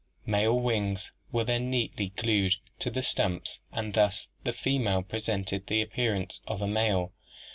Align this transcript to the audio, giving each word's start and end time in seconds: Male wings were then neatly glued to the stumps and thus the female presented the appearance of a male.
Male 0.25 0.59
wings 0.59 1.11
were 1.31 1.43
then 1.43 1.69
neatly 1.69 2.09
glued 2.17 2.55
to 2.79 2.89
the 2.89 3.03
stumps 3.03 3.59
and 3.71 3.93
thus 3.93 4.29
the 4.43 4.51
female 4.51 5.03
presented 5.03 5.67
the 5.67 5.83
appearance 5.83 6.39
of 6.47 6.59
a 6.59 6.67
male. 6.67 7.13